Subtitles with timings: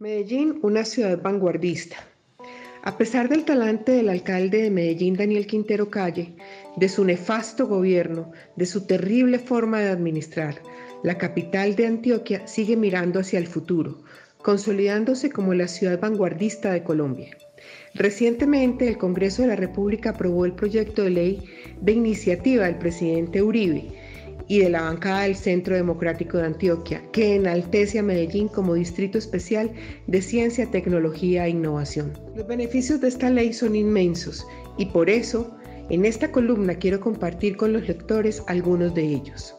[0.00, 1.96] Medellín, una ciudad vanguardista.
[2.82, 6.32] A pesar del talante del alcalde de Medellín, Daniel Quintero Calle,
[6.76, 10.62] de su nefasto gobierno, de su terrible forma de administrar,
[11.02, 14.02] la capital de Antioquia sigue mirando hacia el futuro,
[14.40, 17.36] consolidándose como la ciudad vanguardista de Colombia.
[17.92, 21.44] Recientemente, el Congreso de la República aprobó el proyecto de ley
[21.78, 23.92] de iniciativa del presidente Uribe,
[24.50, 29.16] y de la bancada del Centro Democrático de Antioquia, que enaltece a Medellín como distrito
[29.16, 29.70] especial
[30.08, 32.18] de ciencia, tecnología e innovación.
[32.34, 34.44] Los beneficios de esta ley son inmensos
[34.76, 35.56] y por eso
[35.88, 39.54] en esta columna quiero compartir con los lectores algunos de ellos.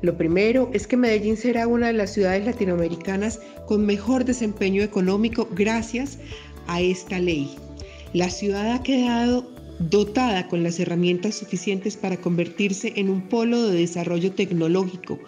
[0.00, 3.38] Lo primero es que Medellín será una de las ciudades latinoamericanas
[3.68, 6.18] con mejor desempeño económico gracias
[6.66, 7.54] a esta ley.
[8.12, 9.46] La ciudad ha quedado
[9.90, 15.18] dotada con las herramientas suficientes para convertirse en un polo de desarrollo tecnológico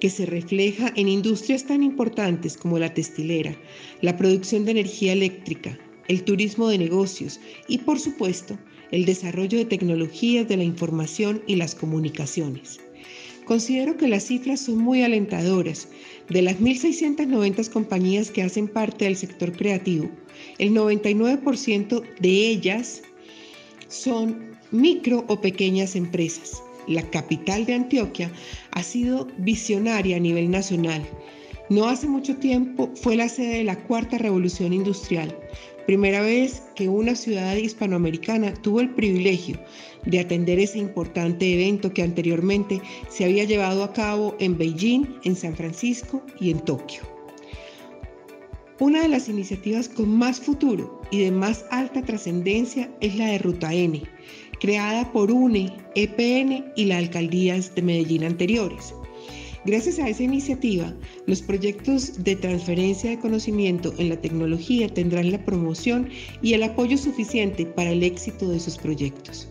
[0.00, 3.56] que se refleja en industrias tan importantes como la textilera,
[4.02, 8.58] la producción de energía eléctrica, el turismo de negocios y, por supuesto,
[8.90, 12.80] el desarrollo de tecnologías de la información y las comunicaciones.
[13.44, 15.88] Considero que las cifras son muy alentadoras.
[16.30, 20.10] De las 1.690 compañías que hacen parte del sector creativo,
[20.58, 23.02] el 99% de ellas
[23.88, 26.62] son micro o pequeñas empresas.
[26.86, 28.30] La capital de Antioquia
[28.72, 31.02] ha sido visionaria a nivel nacional.
[31.70, 35.34] No hace mucho tiempo fue la sede de la cuarta revolución industrial,
[35.86, 39.58] primera vez que una ciudad hispanoamericana tuvo el privilegio
[40.04, 45.36] de atender ese importante evento que anteriormente se había llevado a cabo en Beijing, en
[45.36, 47.13] San Francisco y en Tokio.
[48.80, 53.38] Una de las iniciativas con más futuro y de más alta trascendencia es la de
[53.38, 54.02] Ruta N,
[54.58, 58.92] creada por UNE, EPN y las alcaldías de Medellín anteriores.
[59.64, 60.92] Gracias a esa iniciativa,
[61.26, 66.08] los proyectos de transferencia de conocimiento en la tecnología tendrán la promoción
[66.42, 69.48] y el apoyo suficiente para el éxito de sus proyectos.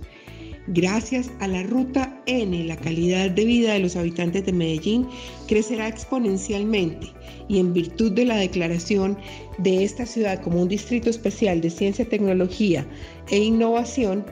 [0.67, 5.09] Gracias a la ruta N, la calidad de vida de los habitantes de Medellín
[5.46, 7.07] crecerá exponencialmente
[7.50, 9.18] y en virtud de la declaración
[9.57, 12.88] de esta ciudad como un distrito especial de ciencia, tecnología
[13.29, 14.25] e innovación,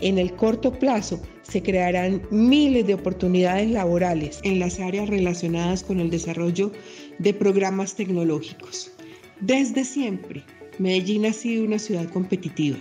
[0.00, 6.00] en el corto plazo se crearán miles de oportunidades laborales en las áreas relacionadas con
[6.00, 6.72] el desarrollo
[7.18, 8.90] de programas tecnológicos.
[9.40, 10.44] Desde siempre,
[10.78, 12.78] Medellín ha sido una ciudad competitiva.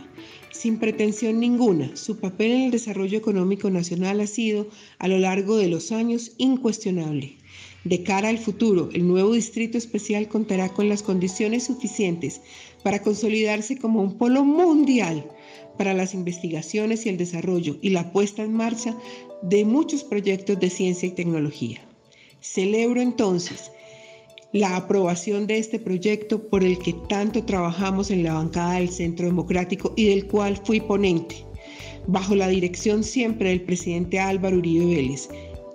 [0.53, 4.67] Sin pretensión ninguna, su papel en el desarrollo económico nacional ha sido,
[4.99, 7.37] a lo largo de los años, incuestionable.
[7.83, 12.39] De cara al futuro, el nuevo Distrito Especial contará con las condiciones suficientes
[12.83, 15.25] para consolidarse como un polo mundial
[15.77, 18.95] para las investigaciones y el desarrollo y la puesta en marcha
[19.41, 21.81] de muchos proyectos de ciencia y tecnología.
[22.41, 23.71] Celebro entonces
[24.53, 29.25] la aprobación de este proyecto por el que tanto trabajamos en la bancada del Centro
[29.25, 31.43] Democrático y del cual fui ponente,
[32.05, 35.27] bajo la dirección siempre del presidente Álvaro Uribe Vélez,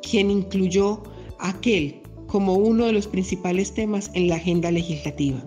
[0.09, 1.03] quien incluyó
[1.41, 5.45] aquel como uno de los principales temas en la agenda legislativa.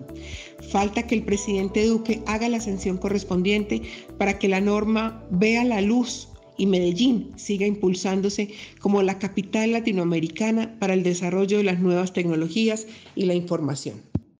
[0.70, 3.82] Falta que el presidente Duque haga la sanción correspondiente
[4.18, 10.78] para que la norma vea la luz y Medellín siga impulsándose como la capital latinoamericana
[10.78, 12.86] para el desarrollo de las nuevas tecnologías
[13.16, 14.11] y la información.